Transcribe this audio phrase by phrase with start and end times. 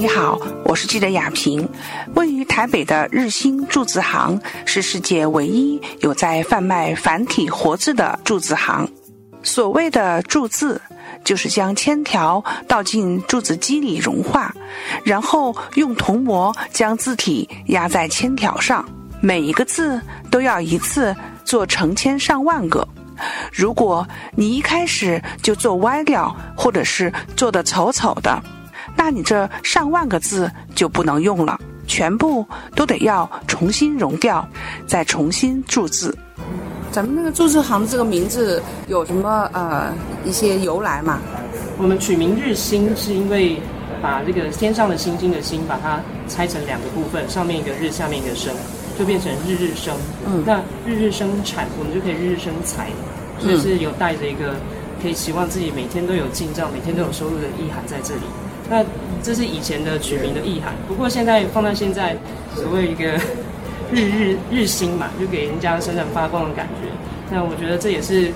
[0.00, 1.68] 你好，我是记者雅萍。
[2.14, 8.90] 位于台北的日新铸字行是世界唯一有在贩卖繁体活字的铸字行。
[9.42, 10.80] 所谓的铸字，
[11.22, 14.50] 就是将铅条倒进铸字机里融化，
[15.04, 18.82] 然后用铜模将字体压在铅条上。
[19.20, 22.88] 每一个字都要一次做成千上万个。
[23.52, 28.42] 如果你一开始就做歪掉，或者是做的丑丑的，
[29.02, 32.46] 那你这上万个字就不能用了，全部
[32.76, 34.46] 都得要重新融掉，
[34.86, 36.14] 再重新注字。
[36.92, 39.90] 咱们那个注字行的这个名字有什么呃
[40.22, 41.18] 一些由来吗？
[41.78, 43.58] 我们取名日星，是因为
[44.02, 48.54] 把这个天上的星星的星，把它拆成两个部分，上面一个日，下面一个生，
[48.98, 49.96] 就变成日日生。
[50.26, 52.90] 嗯，那日日生产，我们就可以日日生财，
[53.38, 54.56] 所以是有带着一个
[55.02, 58.20] 可以希望自己每天都有进账，每天都有收入的意涵在这里。
[58.70, 58.84] 那
[59.20, 62.16] 这是以前的取名的意涵，不过现在放在现在，
[62.54, 63.18] 所谓一个
[63.90, 66.88] 日日日新嘛，就给人家闪闪发光的感觉。
[67.32, 68.30] 那我觉得这也是，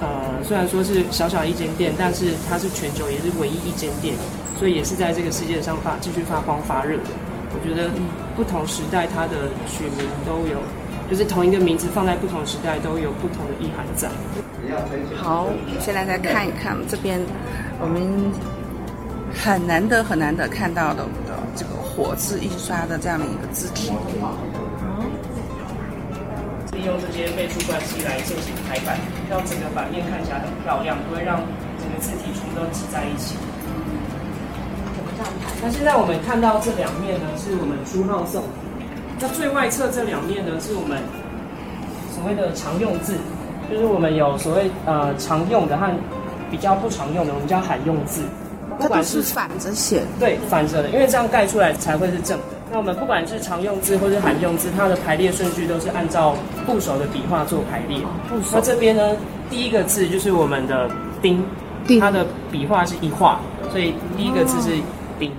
[0.00, 4.14] 呃，虽然说是小小一间店，但是它是全球也是唯一一间店，
[4.58, 7.12] 所以也是在这个世界上发继续发光发热的。
[7.52, 7.90] 我觉得
[8.34, 10.58] 不同时代它的取名都有，
[11.10, 14.08] 就是同一个名字放在不同时代都有不同的意涵在。
[15.14, 17.20] 好，现在再看一看这边，
[17.78, 18.32] 我们。
[19.34, 23.92] 很难得很难得看到的的这个火字印刷的这样的一个字体。
[26.72, 28.98] 利用这些倍数关系来进行排版，
[29.30, 31.40] 让整个版面看起来很漂亮，不会让
[31.78, 33.36] 整个字体全部都挤在一起。
[35.62, 38.42] 那现在我们看到这两面呢，是我们书号送。
[39.20, 40.98] 那最外侧这两面呢，是我们
[42.12, 43.16] 所谓的常用字，
[43.70, 45.88] 就是我们有所谓呃常用的和
[46.50, 48.22] 比较不常用的，我们叫罕用字。
[48.78, 52.44] 不管是反着写，对，反着的，因为这样盖出来才会是正的。
[52.70, 56.34] 那我们不管是常用字或是罕用字，它的排列顺序都是按照
[56.66, 58.00] 部首的笔画做排列。
[58.28, 58.50] 部首。
[58.54, 59.16] 那这边呢，
[59.48, 60.90] 第一个字就是我们的
[61.22, 61.44] 丁，
[62.00, 63.40] 它的笔画是一画，
[63.70, 64.76] 所以第一个字是
[65.18, 65.32] 丁。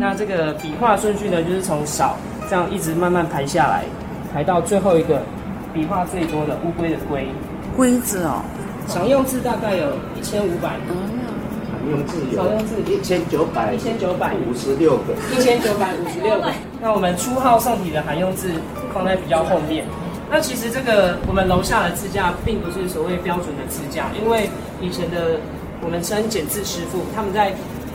[0.00, 2.16] 那这个笔画顺序呢，就是从少
[2.50, 3.84] 这样一直慢慢排下来，
[4.32, 5.22] 排到最后一个
[5.72, 7.26] 笔画最多的乌龟的龟。
[7.76, 8.42] 龟字哦。
[8.86, 10.72] 常用字大概有一千五百。
[11.90, 12.44] 用字有
[12.86, 16.50] 一千九百一千九百五十六个，一千九百五十六个。
[16.80, 18.50] 那我们初号上体的含用字
[18.92, 19.84] 放在比较后面。
[20.30, 24.48] 那其实这个我们楼下的字架并不是所谓标准的字架，因为
[24.80, 25.38] 以前的
[25.80, 27.52] 我们称剪字师傅，他们在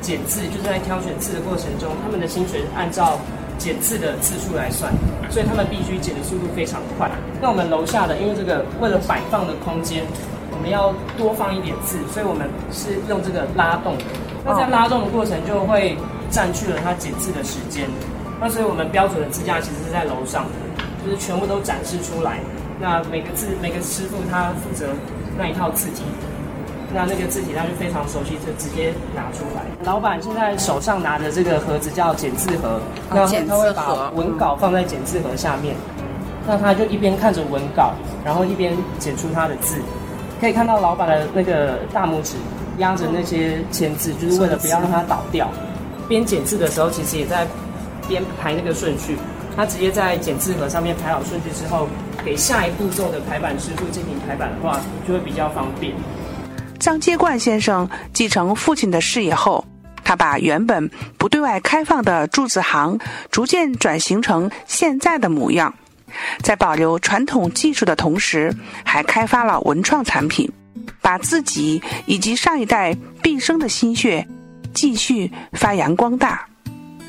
[0.00, 3.18] 剪字就是在挑选字的过程中，他们的薪水按照
[3.58, 4.92] 剪字的次数来算，
[5.30, 7.10] 所以他们必须剪的速度非常快。
[7.40, 10.04] 那我们楼下的因为这个为了摆放的空间。
[10.62, 14.04] 我们要多放一点字，所以我们是用这个拉动的。
[14.46, 15.98] 那在拉动的过程就会
[16.30, 17.90] 占据了它剪字的时间。
[18.40, 20.54] 那所以我们标准的支架其实是在楼上的，
[21.04, 22.38] 就是全部都展示出来。
[22.78, 24.86] 那每个字每个师傅他负责
[25.36, 26.04] 那一套字体，
[26.94, 29.66] 那那个字体他就非常熟悉，就直接拿出来。
[29.82, 32.78] 老板现在手上拿的这个盒子叫剪字盒，
[33.10, 35.74] 那他会把文稿放在剪字盒下面，
[36.46, 39.82] 那他就一边看着文稿，然后一边剪出他的字。
[40.42, 42.34] 可以看到老板的那个大拇指
[42.78, 45.48] 压着那些签字，就是为了不要让它倒掉。
[46.08, 47.46] 边剪字的时候，其实也在
[48.08, 49.16] 边排那个顺序。
[49.54, 51.86] 他直接在剪字盒上面排好顺序之后，
[52.24, 55.94] 给下一步骤的排版师傅进行排版的话，就会比较方便。
[56.80, 59.64] 张接冠先生继承父亲的事业后，
[60.02, 62.98] 他把原本不对外开放的铸字行，
[63.30, 65.72] 逐渐转型成现在的模样。
[66.42, 70.50] 在保留传统技术的同时，还开发了文创产品，
[71.00, 74.26] 把自己以及上一代毕生的心血
[74.74, 76.46] 继续发扬光大。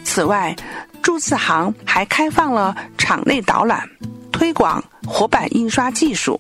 [0.03, 0.55] 此外，
[1.01, 3.87] 铸字行还开放了场内导览，
[4.31, 6.39] 推广活版印刷技术。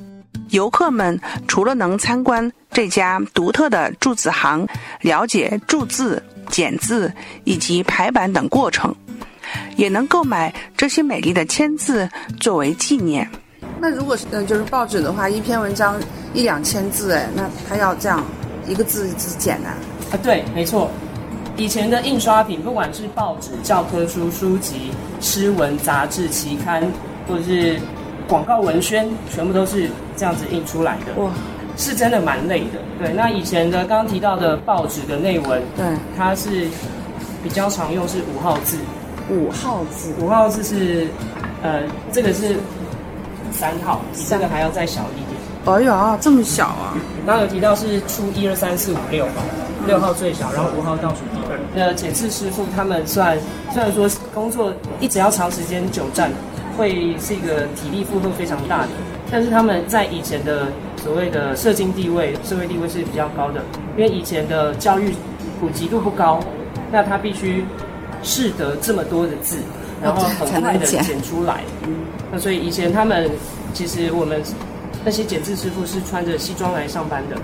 [0.49, 4.67] 游客们除了能参观这家独特的铸字行，
[5.01, 7.11] 了解铸字、剪字
[7.43, 8.95] 以及排版等过程。
[9.75, 12.09] 也能购买这些美丽的签字
[12.39, 13.27] 作为纪念。
[13.79, 15.99] 那如果是嗯，就是报纸的话，一篇文章
[16.33, 18.23] 一两千字，哎，那他要这样
[18.67, 19.69] 一个字一字剪呢？
[20.11, 20.89] 啊，对，没错。
[21.55, 24.91] 以前的印刷品，不管是报纸、教科书、书籍、
[25.21, 26.81] 诗文、杂志、期刊，
[27.27, 27.79] 或者是
[28.27, 31.21] 广告文宣，全部都是这样子印出来的。
[31.21, 31.29] 哇，
[31.77, 32.79] 是真的蛮累的。
[32.97, 35.85] 对，那以前的刚刚提到的报纸的内文，对，
[36.17, 36.67] 它是
[37.43, 38.77] 比较常用是五号字。
[39.29, 41.07] 五号字，五号字是，
[41.61, 41.81] 呃，
[42.11, 42.55] 这个是
[43.51, 45.33] 三号，比这个还要再小一点。
[45.65, 46.93] 哎呀，这么小啊！
[47.25, 49.41] 刚刚有提到是出一二三四五六嘛，
[49.87, 51.57] 六号最小，然后五号倒数第二。
[51.73, 53.37] 的剪字师傅，他们算
[53.71, 56.29] 虽然说工作一直要长时间久站，
[56.77, 58.89] 会是一个体力负荷非常大的，
[59.31, 60.67] 但是他们在以前的
[60.97, 63.61] 所谓的社经地位、社会地位是比较高的，
[63.95, 65.13] 因为以前的教育
[65.61, 66.41] 普及度不高，
[66.91, 67.63] 那他必须
[68.23, 69.57] 识得这么多的字，
[70.01, 71.61] 然后很快的剪出来。
[72.31, 73.29] 那所以以前他们
[73.73, 74.41] 其实我们
[75.05, 77.35] 那些剪字师傅是穿着西装来上班的。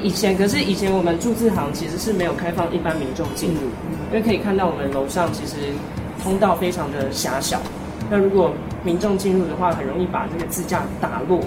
[0.00, 3.62] 以前可是以前我们注字行其实是没有开放一般民众进入，
[4.10, 5.56] 因为可以看到我们楼上其实
[6.22, 7.60] 通道非常的狭小，
[8.08, 8.52] 那如果
[8.84, 11.40] 民众进入的话，很容易把这个字架打落，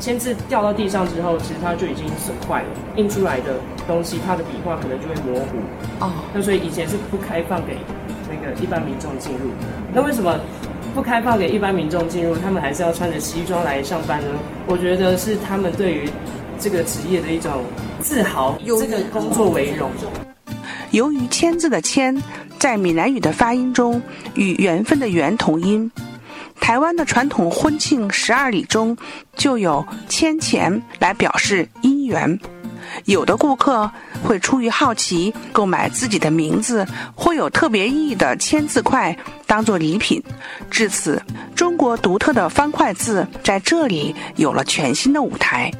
[0.00, 3.54] 签字掉到地上之后，其实它就已经损坏了，印出来的
[3.86, 5.56] 东西它的笔画可能就会模糊。
[6.00, 7.76] 哦，那所以以前是不开放给
[8.40, 9.50] 那个一般民众进入。
[9.92, 10.38] 那为什么
[10.94, 14.28] 不开放给一般民众进入，他们还是要穿着西装来上班呢？
[14.66, 16.08] 我觉得是他们对于。
[16.56, 17.64] 这个职业的一种
[18.00, 19.90] 自豪，以这个工作为荣。
[20.92, 22.16] 由于“签”字的“签”
[22.60, 24.00] 在闽南语的发音中
[24.34, 25.90] 与“缘分”的“缘”同音，
[26.60, 28.96] 台湾的传统婚庆十二礼中
[29.34, 32.38] 就有签钱来表示姻缘。
[33.04, 33.90] 有的顾客
[34.22, 39.16] 会出于好奇购买自己的名字或有特别意义的签字块
[39.46, 40.22] 当做礼品。
[40.70, 41.22] 至此，
[41.54, 45.70] 中国独特的方块字在这里有了全新的舞台。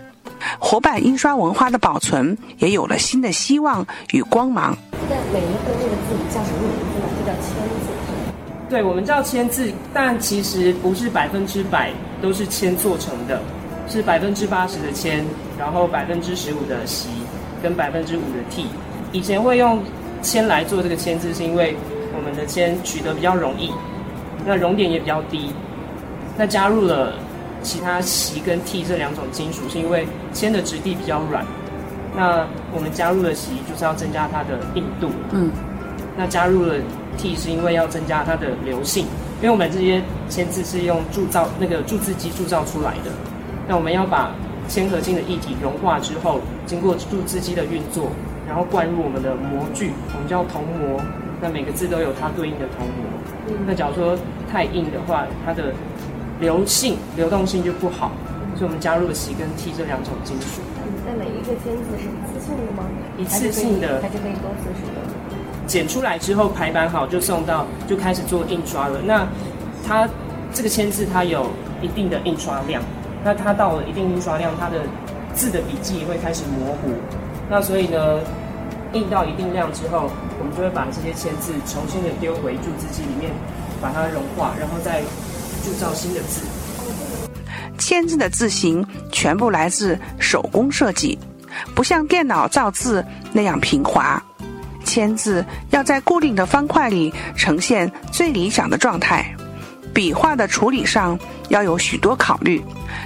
[0.58, 4.76] 活版印刷文化的保存也有了新的希望与光芒。
[5.08, 7.06] 在每一个那个字叫什么名字呢？
[7.18, 7.42] 就叫签
[7.80, 7.88] 字。
[8.68, 13.40] 对，我们叫签字，但其实不是百分之百都是签做成的，
[13.88, 15.24] 是百分之八十的铅，
[15.58, 17.08] 然后百分之十五的锡，
[17.62, 18.66] 跟百分之五的 T。
[19.12, 19.82] 以前会用
[20.22, 21.76] 铅来做这个铅字，是因为
[22.16, 23.72] 我们的铅取得比较容易，
[24.44, 25.52] 那熔点也比较低，
[26.36, 27.14] 那加入了。
[27.62, 31.42] 其他锡跟 T 这两种金属，是因为铅的质地比较软，
[32.14, 35.08] 那我们加入了锡，就是要增加它的硬度。
[35.32, 35.50] 嗯，
[36.14, 36.74] 那加入了
[37.16, 39.06] T，是因为要增加它的流性，
[39.40, 43.10] 因为我们这些铅字是用铸造那个铸字机铸造出来的，
[43.66, 44.30] 那我们要把
[44.68, 48.10] 铅合金的液体融化之后，经过注字机的运作，
[48.46, 51.00] 然后灌入我们的模具，我们叫铜模，
[51.40, 53.04] 那每个字都有它对应的铜模。
[53.66, 54.16] 那假如说
[54.50, 55.72] 太硬的话，它的
[56.40, 58.12] 流性、流动性就不好，
[58.56, 60.60] 所以我们加入了锡跟锑这两种金属。
[61.06, 62.84] 那每一个签字是一次性的吗？
[63.18, 65.04] 一次性的，它就可以多次使用？
[65.66, 69.00] 剪出来之后排版好就送到，就开始做印刷了。
[69.04, 69.26] 那
[69.86, 70.08] 它
[70.52, 71.46] 这个签字它有
[71.80, 72.82] 一定的印刷量，
[73.24, 74.82] 那它到了一定印刷量，它的
[75.34, 76.92] 字的笔迹会开始模糊。
[77.50, 78.20] 那所以呢，
[78.92, 83.32] 印到一定量之后，我们就会把这些签字重新的丢回铸字机里面，
[83.80, 85.02] 把它融化，然后再。
[85.64, 86.42] 铸造新的字，
[87.78, 91.18] 签字的字形全部来自手工设计，
[91.74, 94.22] 不像电脑造字那样平滑。
[94.84, 99.34] 签字要在固定的方块里呈现最理想的状态，
[99.94, 101.16] 笔画的处理上
[101.48, 102.62] 要有许多考虑。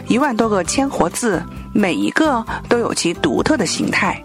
[0.09, 1.43] 一万多个千活字，
[1.75, 4.21] 每一个都有其独特的形态，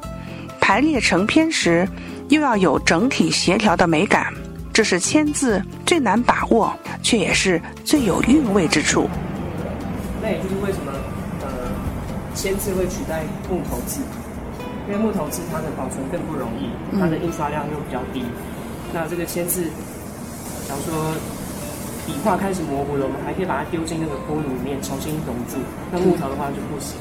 [0.62, 1.88] 排列成篇时
[2.30, 4.33] 又要有整体协调的美感。
[4.71, 6.74] 这是签字最难把握，
[7.04, 9.07] 却也是最有韵味之处。
[10.21, 10.92] 那也就是为什么，
[11.41, 11.48] 呃，
[12.34, 14.00] 签字会取代木头字，
[14.88, 18.24] 因为木头字它的保存更不容易，它的印刷量又比较低。
[18.91, 19.65] 那这个签字，
[20.67, 21.13] 假如说
[22.05, 25.57] 笔画开始模糊了，我们还可以把它丢进那个锅炉里面重新熔铸。
[25.91, 26.98] 那木头的话就不行。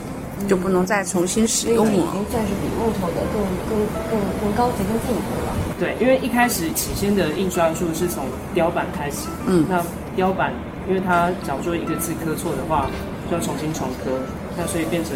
[0.48, 1.92] 就不能再重新使用了。
[1.92, 3.38] 已经算是比木头的更
[3.70, 3.78] 更
[4.10, 5.54] 更更高级、更进步了。
[5.78, 9.28] 对，因为一开始起先的印刷术是从雕版开始。
[9.46, 9.64] 嗯。
[9.68, 9.84] 那
[10.16, 10.52] 雕版，
[10.88, 12.90] 因为它假如说一个字刻错的话，
[13.30, 14.10] 就要重新重刻，
[14.56, 15.14] 那所以变成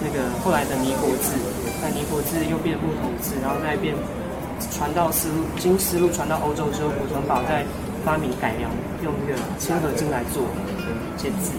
[0.00, 1.32] 那个后来的泥活字。
[1.80, 3.94] 那泥活字又变木头字，然后再变
[4.70, 7.64] 传到丝路，经丝路传到欧洲之后，古腾堡再
[8.04, 8.70] 发明改良，
[9.02, 10.44] 用那个铅合金来做
[11.16, 11.52] 这些字。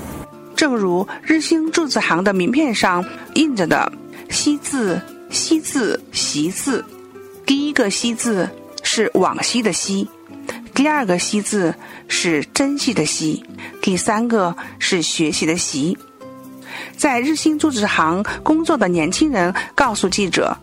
[0.56, 3.92] 正如日兴铸字行的名片上印着的
[4.30, 6.84] “西”字、“西”字、“习”字，
[7.46, 8.48] 第一个“西”字
[8.84, 10.08] 是往昔的“昔”，
[10.74, 11.74] 第二个“西”字
[12.08, 13.44] 是珍惜的“惜”，
[13.82, 15.98] 第三个是学习的“习”。
[16.96, 20.56] 在日兴铸字行工作的年轻人告诉记者，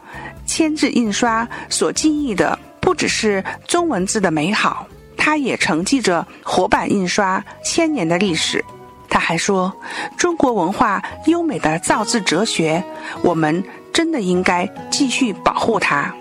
[0.47, 4.87] 铅字印刷所记忆的不只是中文字的美好，
[5.23, 8.65] 它也承继着活版印刷千年的历史。
[9.09, 9.71] 他还说
[10.17, 12.83] ：“中国文化优美的造字哲学，
[13.23, 13.63] 我们
[13.93, 16.13] 真的应该继续保护它。”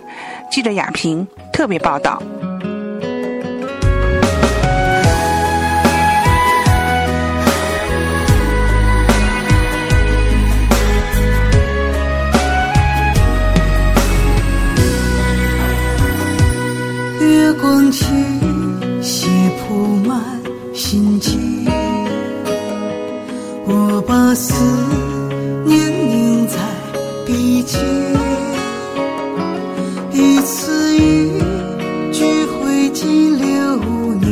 [0.52, 2.22] 记者亚平特别报道。
[17.22, 18.39] 月光轻
[30.52, 31.30] 似一
[32.12, 33.06] 句，灰烬
[33.38, 33.46] 流
[34.16, 34.26] 年；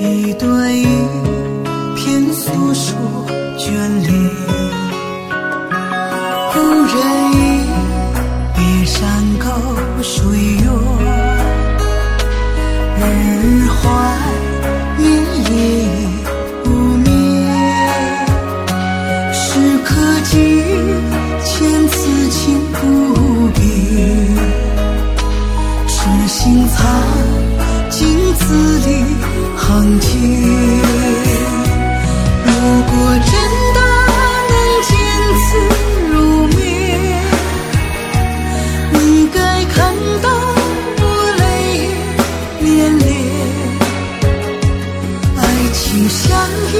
[0.00, 0.84] 一段一
[1.94, 2.96] 片，诉说
[3.56, 3.70] 眷
[4.02, 4.12] 恋。
[6.52, 6.94] 故人
[7.32, 7.62] 已
[8.56, 8.98] 别，山
[9.38, 9.46] 高
[10.02, 10.66] 水远，
[12.98, 13.02] 日
[13.40, 13.78] 日怀
[14.98, 15.06] 念
[15.52, 15.54] 夜
[16.64, 16.70] 不
[17.04, 17.06] 灭。
[19.32, 19.44] 时
[19.84, 20.34] 可记。
[21.48, 21.54] 千
[21.88, 21.94] 此
[22.30, 22.78] 情不
[23.54, 23.62] 变，
[25.86, 25.94] 痴
[26.26, 26.76] 心藏
[27.88, 28.44] 镜子
[28.86, 28.88] 里
[29.56, 30.10] 行间。
[32.44, 32.50] 如
[32.90, 32.92] 果
[33.24, 33.32] 真
[33.74, 33.78] 的
[34.50, 34.90] 能见
[35.38, 35.46] 此
[36.10, 36.14] 如
[36.48, 36.58] 面，
[38.92, 38.96] 你
[39.32, 39.74] 该看
[40.20, 40.26] 到
[40.98, 41.02] 我
[41.38, 41.42] 泪
[42.60, 42.66] 涟
[43.00, 43.04] 涟。
[45.38, 45.40] 爱
[45.72, 46.20] 情像
[46.72, 46.74] 一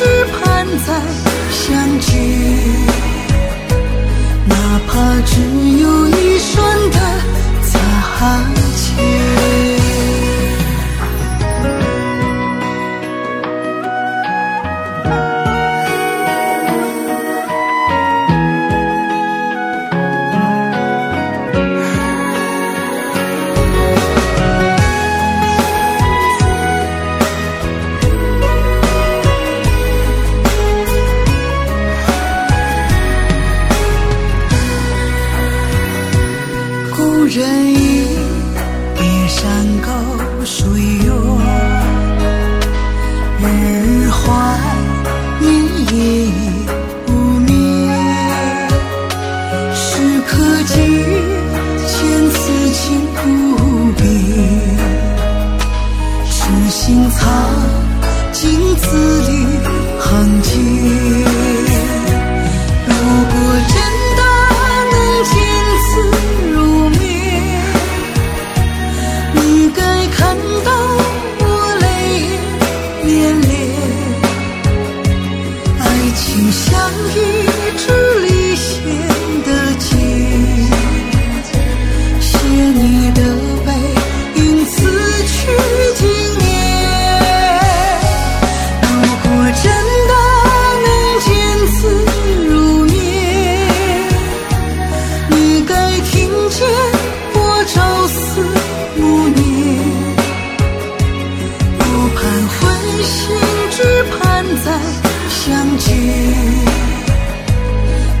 [0.00, 0.98] 只盼再
[1.50, 2.16] 相聚。
[4.46, 5.42] 哪怕只
[5.78, 6.98] 有一瞬的
[7.62, 8.40] 擦
[8.76, 9.39] 肩。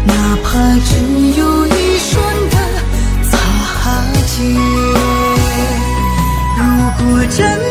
[0.06, 0.50] 哪怕
[0.84, 0.94] 只
[1.38, 2.56] 有一瞬的
[3.30, 3.36] 擦
[4.28, 4.38] 肩。
[6.56, 6.62] 如
[6.98, 7.69] 果真